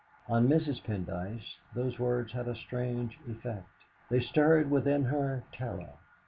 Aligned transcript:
On 0.27 0.47
Mrs. 0.47 0.83
Pendyce 0.83 1.57
those 1.75 1.99
words 1.99 2.31
had 2.31 2.47
a 2.47 2.55
strange 2.55 3.19
effect. 3.29 3.69
They 4.09 4.19
stirred 4.21 4.71
within 4.71 5.03
her 5.03 5.43
terror. 5.53 5.91